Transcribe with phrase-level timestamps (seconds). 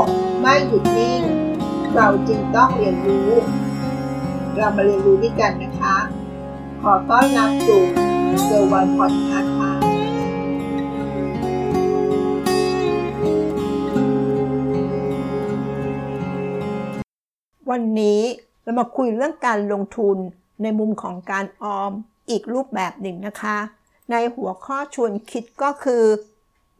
[0.00, 0.02] ก
[0.40, 1.22] ไม่หยุดนิ่ง
[1.94, 3.30] เราจึงต้องเรียนรู้
[4.56, 5.96] เรามาเรียนรู้ด้วยกันนะคะ
[6.82, 7.82] ขอต้อนรับสู่
[8.44, 9.72] เซอร์วันพอดคาส์ค่ะ
[17.70, 18.20] วันนี้
[18.62, 20.16] เรามาคุยเรื่องการลงทุน
[20.62, 21.92] ในมุมของการออม
[22.30, 23.58] อีกรูปแบบหนึ่งนะคะ
[24.10, 26.04] ในหัวข้อชวนคิดก็คือ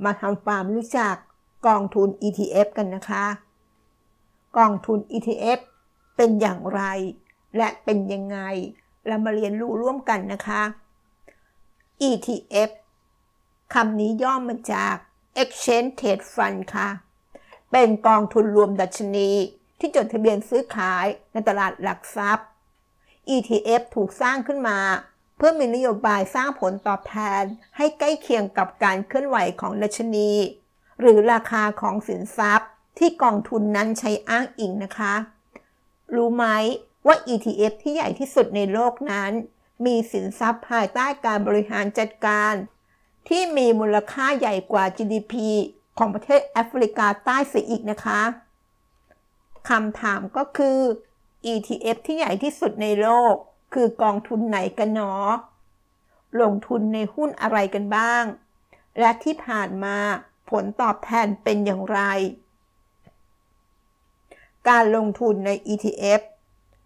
[0.05, 1.17] มาทำความรู้จัก
[1.67, 3.27] กองทุน ETF กันนะคะ
[4.57, 5.61] กองทุน ETF
[6.17, 6.83] เป็นอย่างไร
[7.57, 8.39] และเป็นยังไง
[9.07, 10.63] เรามาเรียนรู้ร่วมกันนะคะ
[12.09, 12.71] ETF
[13.75, 14.95] คำนี้ย่อมาจาก
[15.43, 16.89] Exchange Trade Fund ค่ะ
[17.73, 19.31] เป็นกองทุนรวมดัชนี
[19.79, 22.49] ที่จดทะเบียนซื้อขายในตลาดหลักทรัพย์
[23.35, 24.79] ETF ถูกสร้างขึ้นมา
[25.37, 27.43] เพื่อมีนโยบายสร้างผลตอบแทน
[27.77, 30.31] ให้ใกล้เคียงกับการเคลื่อนไหวของดัชนี
[31.01, 35.15] หรือราคาของสินทรัพย์ที่กองทุนนั้นใช้อ้างอิงนะคะ
[36.15, 36.45] รู้ไหม
[37.07, 39.33] ว่า ETF ที่ใหญ่ที่สุดในโลกนั้น
[39.87, 42.55] มีสินทรัพย์ภายใต้การบริหารจัดการ
[43.29, 45.35] ที่มีมูลค่าใหญ่กว่า GDP
[45.99, 48.23] ของประเทศแอฟริกาใต้เสียอีกนะคะ
[49.69, 50.79] คำถามก็คือ
[51.53, 53.35] ETF ที่ใหญ่ที่สุดในโลก
[53.75, 55.15] คือกองทุนไหนกันหนอ
[56.41, 58.25] ลงทุนในหุ้นอะไรกันบ้าง
[58.99, 59.99] และที่ผ่านมา
[60.51, 62.01] ผลตอบแทนเป็นอย่างไร
[64.69, 66.23] การลงทุนใน ETF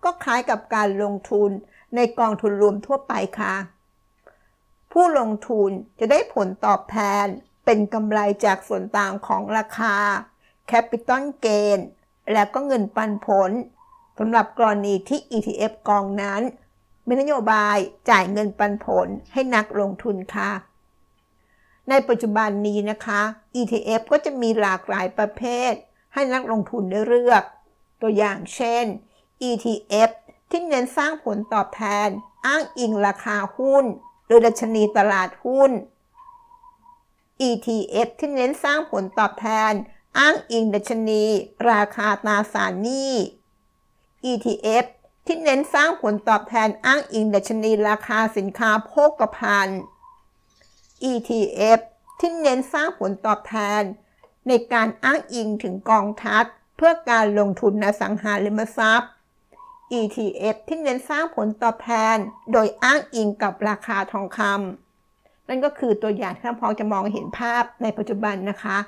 [0.05, 1.51] ก็คล้ายกับการลงทุน
[1.97, 3.55] ในกองทุนรวมทั่วไปค่ะ
[4.93, 7.27] ผู้ลงทุนจะได้ผลตอบแทน
[7.65, 9.97] เป็นกำไรจากส่วนต่างของราคา
[10.71, 11.79] Capital Gain
[12.33, 13.51] และก็เงินปันผล
[14.19, 16.43] สำหรับกรณีที่ ETF กองนั้น
[17.07, 17.77] มีนโยบาย
[18.11, 20.51] จ่ายเงินปันผลให้นักลงทุนค่ะ
[21.89, 23.23] ในปัจจุบันนี้นะคะ
[23.61, 25.73] ETF ก็จะมีหลากหลายประเภท
[26.13, 27.43] ให้นักลงทุนได้เลือก
[28.01, 28.85] ตัวอย่างเช่น
[29.49, 30.11] ETF
[30.51, 32.09] ที่เน้นสร้างผลตอบแทน
[32.47, 33.85] อ้างอิงราคาหุ้น
[34.27, 35.71] หรือดัชนีตลาดหุ้น
[37.49, 39.73] ETF ที่เน้นสร้างผลตอบแทน
[40.19, 41.23] อ้างอิงดัชนี
[41.71, 43.13] ราคาตราสารหนี้
[44.31, 44.85] ETF
[45.27, 49.81] ที่เน้นสร้างผลตอบแทนอ้างอิงดัชนีราคาสินค้าโภคภัณฑ์
[51.11, 51.81] ETF
[52.19, 53.83] ที่เน้นสร้างผลตอบแทน
[54.49, 56.45] ในการอ้างอิงถึงกองทัพ
[56.77, 59.11] เพื่อการลงทุนในสังหาริมทรัพย์
[59.99, 62.17] ETF ที่เน้นสร้างผลตอบแทน
[62.53, 68.79] โดยอ้างอิงกับราคาทองคำนั่นก็คือตัวอย่างที่ท่านพอจะมองเห็นภาพในปัจจุบันนะคะ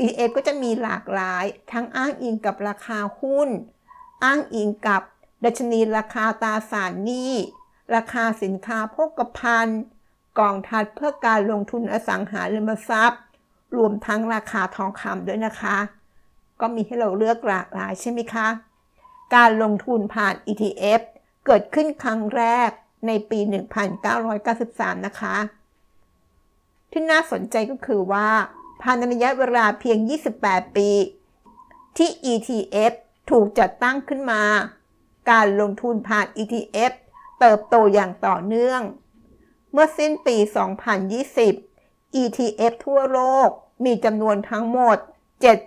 [0.00, 3.48] ETF ก็จะมีหลากหลาย ทั้งอ้างอิงกับราคาหุ้น
[4.24, 5.02] อ้างอิงกับ
[5.44, 7.32] ดัชนีราคาตราสารหนี้
[7.94, 9.80] ราคาสินค้าโภคภัณฑ์
[10.40, 13.22] กองทัพเพื่อการลงทุนอสังหาริมทรัพย์
[13.76, 15.76] รวมทั้งราคาทองคำด้วยนะคะ
[16.60, 18.48] ก็มีให้เราเลือกหลากหลายใช่ไหมคะ
[19.34, 21.00] การลงทุนผ่าน ETF
[21.46, 22.70] เกิดขึ้นครั้งแรก
[23.06, 23.38] ในปี
[24.22, 25.36] 1993 นะคะ
[26.90, 28.28] ที่น่าสนใจก็คือว่า
[28.82, 29.98] ภายในระยะเวลาเพียง
[30.38, 30.88] 28 ปี
[31.96, 32.92] ที่ ETF
[33.30, 34.42] ถูกจัดตั้งขึ้นมา
[35.30, 36.92] การลงทุนผ่าน ETF
[37.40, 38.80] เติบโตอย่างต่อเนื่อง
[39.76, 40.36] เมื่อสิ้นปี
[41.08, 43.48] 2020 ETF ทั่วโลก
[43.84, 44.98] มีจำนวนทั้งหมด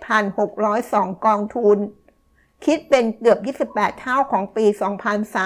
[0.08, 1.78] 7,602 กองทุน
[2.64, 3.38] คิดเป็นเกือบ
[3.72, 4.64] 28 เท่าของปี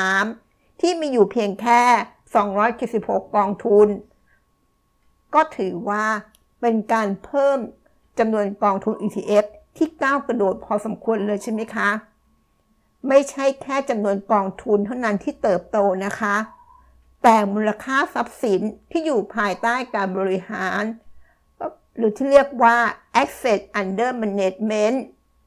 [0.01, 1.83] 2003 ที่มีอยู่เพียงแค่
[2.55, 3.89] 276 กองทุน
[5.35, 6.07] ก็ถือว่า
[6.61, 7.59] เป็นการเพิ่ม
[8.19, 9.45] จำนวนกองทุน ETF
[9.77, 11.89] ที่ก้าวกระโดดพอสมควรเลยใช่ไหมคะ
[13.09, 16.37] ไม่ใช่แค่จำนวนกองทุนเท่านั้นที่เติบโตนะคะ
[17.27, 20.83] แต่มูลค่าทรัพย์สินที่อยู่ภายใต้การบริหาร
[21.97, 22.77] หรือที่เรียกว่า
[23.23, 24.97] Asset Under Management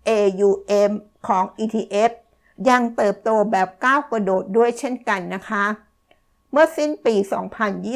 [0.09, 0.91] AUM
[1.27, 2.11] ของ ETF
[2.69, 5.65] ยังเติบโตแบบก้าวกระโดดด้วยเช่นกันนะคะ
[6.51, 7.15] เมื่อสิ้นปี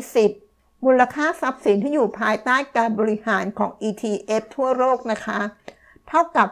[0.02, 5.40] 2020 มูลค่าทรัพย์สินที่อยู่ภายใต้การบริหารของ ETF ทั่วโลกนะคะ
[6.08, 6.50] เท่ากับ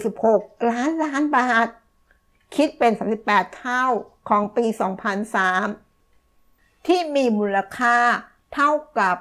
[0.00, 1.68] 246 ล้านล้านบาท
[2.54, 2.92] คิดเป็น
[3.24, 3.84] 38 เท่า
[4.28, 4.64] ของปี
[5.30, 5.91] 2003
[6.86, 7.96] ที่มีมูลค่า
[8.54, 9.16] เท่ากับ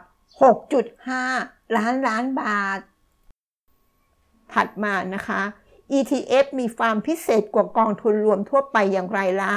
[1.06, 2.80] 6.5 ล้านล้านบาท
[4.54, 5.42] ถัดมานะคะ
[5.98, 9.54] ETF มีความพิเศษกว่ากองทุนรวมทั่วไปอย่างไรล่ะ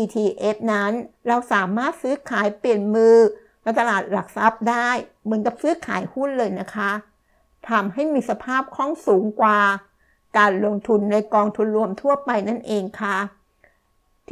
[0.00, 0.92] ETF นั้น
[1.28, 3.16] เราสามารถซื้อขายเปลี่ยนมือ
[3.62, 4.88] ในตลาดหลักทรัพย์ได้
[5.22, 6.90] เหมือนกับซื้อขายหุ้นเลยนะคะ
[7.68, 9.58] ทำให้มีสภาพคล่องสูงกว่า
[10.38, 13.16] การลงทุนในกองทุนรวมทั่วไปนั่นเองค่ะ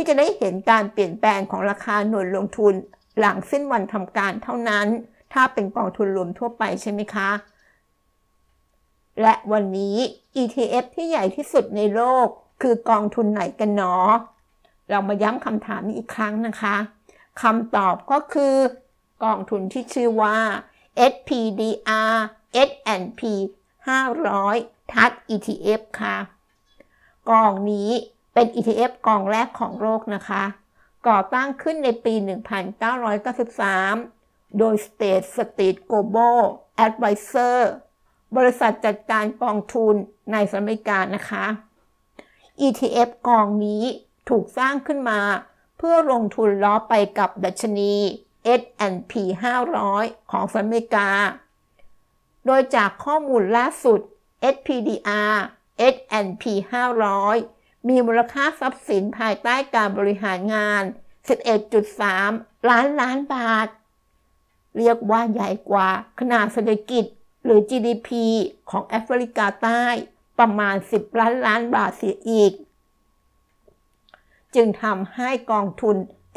[0.01, 2.75] ที่จะได้เห็นการเปลี่ยนแปลงของราคาหน่วยลงทุน
[3.19, 4.87] หลังสิ้นวันทำการเท่านั้น
[5.33, 7.31] ถ้าเป็นกองทุนรวมทั่วไปใช่ไหมคะ
[9.23, 9.97] และวันนี้
[10.43, 12.27] ETF ที่ใหญ่ที่สุดในโลก
[12.63, 14.11] คือกองทุนไหนกันเนาะ
[14.91, 16.77] เรามาย้ำคำถามนี้อีกครั้งนะคะ
[17.43, 18.55] คำตอบก็คือ
[19.25, 20.39] กองทุนที่ชื่อว่า
[21.13, 22.15] SPDR
[22.69, 23.23] S&P
[24.07, 26.17] 500 ทัด ETF ค่ะ
[27.31, 27.91] กองนี้
[28.41, 30.45] เป็น ETF กองแรกของโลกนะคะ
[31.09, 32.15] ก่อตั้งขึ้นในปี
[32.97, 36.39] 1993 โดย State Street Global
[36.87, 37.59] Advisor
[38.37, 39.95] บริษัทจัดการกองทุน
[40.33, 41.45] ในสหรัฐอเมริกานะคะ
[42.67, 43.85] ETF กองนี้
[44.29, 45.21] ถูกสร้างขึ้นมา
[45.77, 47.95] เพื่อลงทุนล้อไปกับดัชนี
[48.61, 49.13] S&P
[49.73, 51.09] 500 ของสหรัฐอเมริกา
[52.47, 54.01] โดยจากข้อมูลล่าสุด
[54.55, 55.35] SPDR
[55.95, 57.58] S&P 500
[57.89, 60.83] มีมูลค่าทรัพย์สินภายใต้การบริหารงาน
[61.97, 63.69] 11.3 ล้านล้านบาท
[64.77, 65.89] เรียกว่าใหญ่กว่า
[66.19, 67.05] ขนาดเศรษฐกิจ
[67.45, 68.09] หรือ GDP
[68.71, 69.85] ของแอฟริกาใต้
[70.39, 72.53] ประมาณ 10 ล้านล้านบาทเสียอีก
[74.55, 75.97] จึงทำให้กองทุน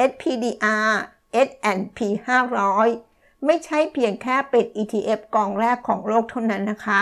[0.09, 0.91] SPDR
[1.47, 1.99] S&P
[2.73, 7.01] 500 ไม่ใช่เพียงแค่เป็น ETF กองแรกของโลกเท่านั้นนะคะ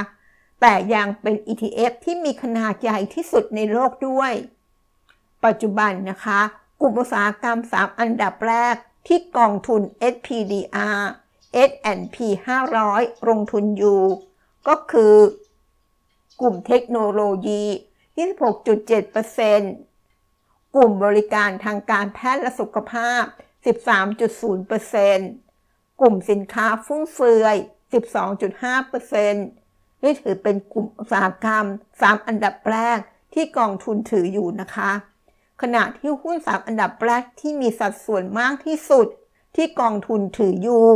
[0.61, 4.33] แต่ยังเป็น ETF ที่มีขนาดใหญ่ที่สุดในโลกด้วย
[5.45, 6.41] ปัจจุบันนะคะ
[6.81, 8.75] กลุ่มอุตสาหกรรม 3 อันดับแรก
[9.07, 9.81] ที่กองทุน
[10.13, 10.99] SPDR
[11.69, 12.17] S&P
[12.71, 14.01] 500 ลงทุนอยู่
[14.67, 15.15] ก็คือ
[16.41, 17.63] กลุ่มเทคโนโลยี
[18.39, 23.23] 26.7%กลุ่มบริการทางการแพทย์และสุขภาพ
[24.21, 27.55] 13.0%กลุ่มสินค้าฟุ่มเฟือย
[27.91, 29.68] 12.5%
[30.03, 31.65] นี่ถือเป็นกลุ่มอุตสาหกรรม
[31.95, 32.99] 3 อันดับแรก
[33.33, 34.91] ที่กองทุนถืออยู่นะคะ
[35.61, 39.07] ขณะที่หุ้น 3 อันดับแรกที่มีสัดส่วนมากที่สุด
[39.55, 40.87] ที่กองทุนถืออยู่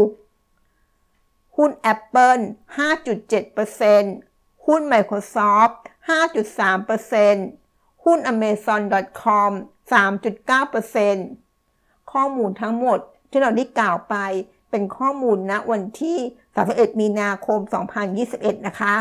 [1.57, 2.41] หุ้น Apple
[2.77, 5.73] 5.7%หุ้น Microsoft
[6.09, 9.51] 5.3%หุ้น Amazon.com
[9.91, 14.15] 3.9%ข้อมูลทั้งหมดที่เราได้กล่าวไป
[14.73, 16.17] เป็นข้อมูลณวันที่
[16.59, 17.59] 31 มีนาคม
[18.13, 18.95] 2021 นะคะ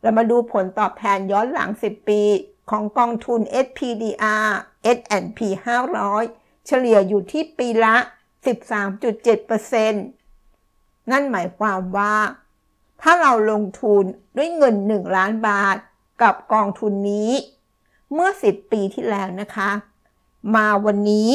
[0.00, 2.20] เรามาดูผลตอบแทนย้อนหลัง 10 ปี
[2.70, 4.48] ของกองทุน SPDR
[4.96, 5.40] S&P
[6.04, 7.96] 500 เฉลี่ยอยู่ที่ปีละ
[8.94, 12.14] 13.7%นั่นหมายความว่า
[13.02, 14.04] ถ้าเราลงทุน
[14.36, 15.76] ด้วยเงิน 1 ล้านบาท
[16.22, 17.32] กับกองทุนนี้
[18.12, 19.70] เมื่อ 10 ปีที่แล้วนะคะ
[20.54, 21.30] มาวันนี้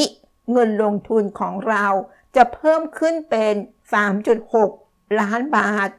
[0.52, 1.86] เงินลงทุนของเรา
[2.36, 3.54] จะเพิ่มขึ้นเป็น
[4.36, 5.90] 3.6 ล้านบาท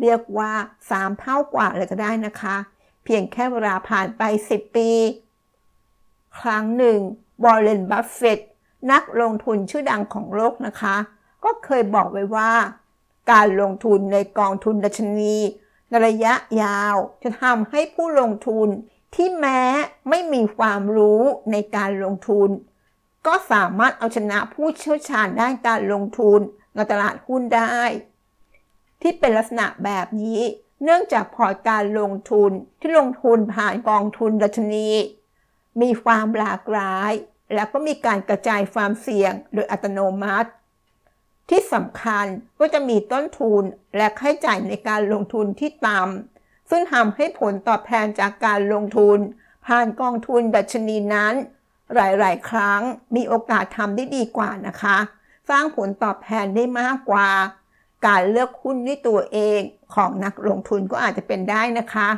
[0.00, 0.52] เรียกว่า
[0.90, 2.56] 3 เท่ากว่าเลยก็ได้นะคะ
[3.04, 4.22] เพียงแค่เวลาผ่านไป
[4.52, 4.90] 10 ปี
[6.38, 6.98] ครั้งหนึ่ง
[7.42, 8.40] วอร์เรนบัฟเฟตต์
[8.92, 10.96] นักลงทุนชื่อดังของโลกนะคะ
[11.44, 12.52] ก็เคยบอกไว้ว่า
[13.32, 15.36] การลงทุนในกองทุนดัชนี
[15.88, 18.68] ในระยะยาวจะทำให้ผู้ลงทุน
[19.14, 19.60] ที่แม้
[20.08, 21.22] ไม่มีความรู้
[21.52, 22.48] ในการลงทุน
[23.26, 26.40] ก็สามารถเอาชนะผู้เชี่ยวชาญด้านการลงทุน
[26.74, 27.82] ในตลาดหุ้นได้
[29.02, 30.40] ที่เป็นลักษณะแบบนี้
[30.82, 32.50] เนื่องจากพอร์ตการลงทุน
[32.80, 34.88] ที่ลงทุนผ่านกองทุนดัชนี
[35.82, 37.12] มีความหลากหลาย
[37.54, 40.50] และก็มีการกระจายความเสี่ยงโดยอัตโนมัติ
[41.48, 42.26] ที่สำคัญ
[42.58, 43.62] ก็จะมีต้นทุน
[43.96, 49.18] และค่าใช้จ่ายในการลงทุนที่ต่ำซึ่งทำให้ผลตอบแทนจากการลงทุน
[49.66, 51.34] ผ่านกองทุนดัชนีนั้น
[51.94, 52.80] หลาย ๆ ครั้ง
[53.16, 54.96] มีโอกาสทำได้ดีกว่านะคะ
[55.50, 57.28] สร้างผลตอบแทนได้มากกว่า
[58.06, 59.60] การเลือกหุ้นด้วยตัวเอง
[59.94, 62.08] ของนักลงทุนก็อาจจะเป็นได้นะคะ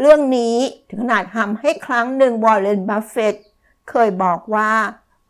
[0.00, 0.56] เรื่องนี้
[0.88, 3.36] ถึงขนาดทำให้ครั้งหนึ่งวอร์เรนบัฟเฟตต์
[3.90, 4.72] เคยบอกว่า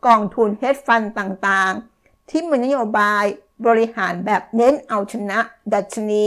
[0.07, 3.23] กองทุน Hedge Fund ต่างๆ ที่มีนโยบาย
[3.67, 5.39] บริหารแบบเน้นเอาชนะ
[5.73, 6.25] ดัชนี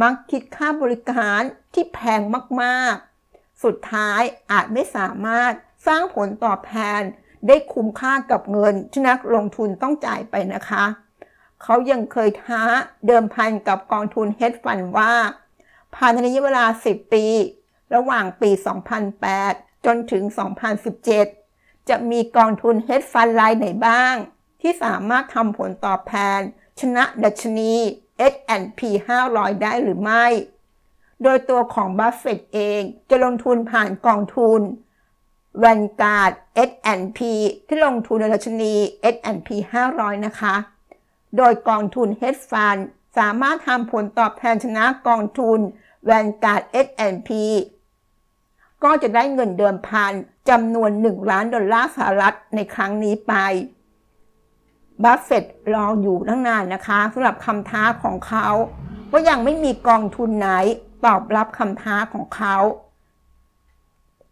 [0.00, 1.40] มักคิดค่าบริการ
[1.74, 2.20] ที่แพง
[2.62, 3.07] มากๆ
[3.64, 5.52] สุดท้ายอาจไม่สามารถ
[5.86, 7.00] สร้างผลตอบแทน
[7.46, 10.84] ได้คุ้มค่ากับเงินที่นักลงทุนต้องจ่ายไปนะคะ
[11.62, 12.62] เขายังเคยท้า
[13.06, 15.12] เดิมพันกับกองทุน Hedge Fund ว่า
[15.94, 17.26] ภายในระยะเวลา 10 ปี
[17.94, 18.50] ระหว่างปี
[19.18, 20.22] 2008 จนถึง
[21.06, 24.14] 2017 จะมีกองทุน Hedge Fund รายไหนบ้าง
[24.62, 26.40] ที่สามารถทำผลตอบแทน
[26.80, 27.72] ชนะดัชนี
[28.32, 28.80] S&P
[29.22, 30.24] 500 ได้หรือไม่
[31.22, 34.60] โดยตัวของบัฟเฟตต์เองจะลงทุนผ่านกองทุน
[35.62, 36.32] Vanguard
[36.68, 37.20] S&P
[37.66, 38.74] ที่ลงทุนในดัชนี
[39.14, 39.48] S&P
[39.88, 40.54] 500 นะคะ
[41.36, 42.80] โดยกองทุน Hedge Fund
[43.18, 45.58] สามารถทำผลตอบแทนชนะกองทุน
[46.08, 47.30] Vanguard S&P
[48.84, 50.12] ก็จะได้เงินเดิมพัน
[50.48, 53.34] จำนวน 1 ล้านดอลลาร์สหรัฐในครั้งนี้ไป
[55.04, 58.48] บัฟเฟตต์รออยู่ตั้งนานนะคะสำหรับคำท้าของเขา
[59.10, 60.50] ว่ายังไม่มีกองทุนไหน
[61.04, 62.56] ตอบรับคำท้าของเขา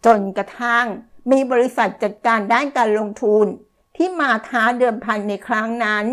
[0.05, 0.87] จนกระทั่ง
[1.31, 3.47] มีบริษัทจัดการด้านการลงทุน
[3.97, 6.05] ที่มาท้าเดิมพันในครั้งนั้น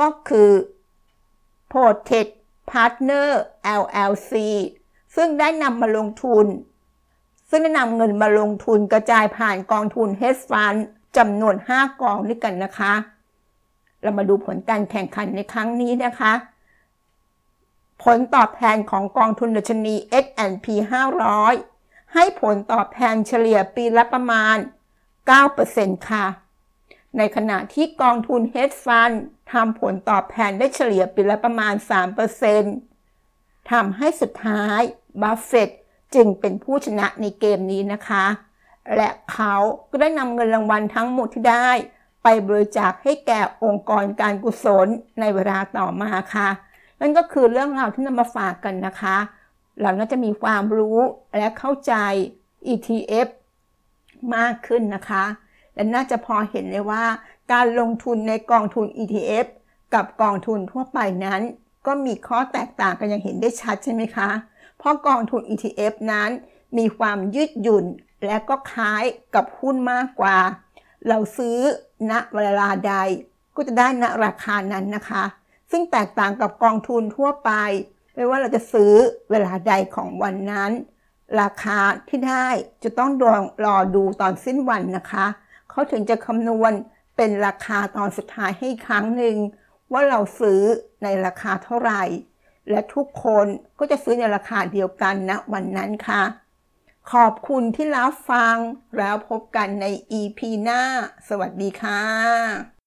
[0.00, 0.50] ก็คือ
[1.72, 2.26] p o t e c
[2.70, 3.28] Partner
[3.80, 4.32] LLC
[5.16, 6.46] ซึ่งได้นำมาลงทุน
[7.50, 10.78] ซึ่งได้นำเงินมาลงทุนกระจายผ่านกองทุน Hedge Fund
[11.16, 12.92] จำนวน 5 กองด้วยกันนะคะ
[14.02, 16.32] เรามาดูผลการแข่งขันในครั้งนี้นะคะ
[18.04, 20.66] ผลตอบแทนของกองทุนดัชนี S&P
[21.40, 24.56] 500 ให้ผลตอบแทนเฉลี่ยปีละประมาณ
[25.32, 26.26] 9%ค่ะ
[27.16, 29.14] ในขณะที่กองทุน Hedge Fund
[29.52, 31.74] ทำผลตอบแทนได้เฉลี่ยปีละประมาณ
[32.92, 34.80] 3%ทำให้สุดท้าย
[35.22, 35.68] บัฟเฟต
[36.14, 38.24] จึงเป็นผู้ชนะในเกมนี้นะคะ
[38.96, 39.54] และเขา
[39.90, 41.70] ก็ได้นำเงินรางวัลทั้งหมดที่ได้
[42.22, 44.88] ไปบริจาคให้แก่องค์กรการกุศล
[45.20, 46.48] ในเวลาต่อมาค่ะ
[47.00, 49.16] นั่นก็คือเรื่องราวที่นำมาฝากกันนะคะ
[49.80, 50.98] เราน่าจะมีความรู้
[51.38, 51.94] และเข้าใจ
[52.72, 53.28] ETF
[54.36, 55.24] มากขึ้นนะคะ
[55.74, 57.04] และน่าจะพอเห็นเลยว่า
[57.52, 59.46] การลงทุนในกองทุน ETF
[59.94, 61.40] กับกองทุนทั่วไปนั้น
[61.86, 64.30] ก็มีข้อแตกต่างกันอย่างเห็นได้ชัดใช่ไหมคะ
[64.78, 66.30] เพราะกองทุน ETF นั้น
[66.78, 67.84] มีความยืดหยุ่น
[68.26, 70.38] และก็คล้ายกับหุ้นมากกว่า
[71.08, 71.58] เราซื้อ
[72.10, 72.94] ณเวลาใด
[73.56, 75.24] ก็จะได้ณราคานั้นนะคะ
[75.70, 77.50] ซึ่งแตกต่างกับกองทุนทั่วไป
[78.14, 78.92] ไม่ว่าเราจะซื้อ
[79.30, 80.70] เวลาใดของวันนั้น
[81.40, 82.48] ราคาที่ได้
[82.84, 83.10] จะต้อง
[83.66, 85.26] รอดูตอนสิ้นวันนะคะ
[85.70, 86.72] เขาถึงจะคำนวณ
[87.16, 89.36] เป็นราคาตอนสุดท้ายให้ครั้งหนึ่ง
[89.92, 90.62] ว่าเราซื้อ
[91.02, 92.02] ในราคาเท่าไหร่
[92.70, 93.46] และทุกคน
[93.78, 96.22] ก็จะซื้อในราคาเดียวกันณนะวันนั้นค่ะ
[97.12, 98.56] ขอบคุณที่รับฟัง
[98.96, 99.86] แล้วพบกันใน
[100.20, 100.82] EP หน้า
[101.28, 102.77] สวัสดีค่ะ